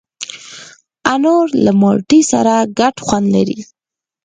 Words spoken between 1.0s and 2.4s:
انار له مالټې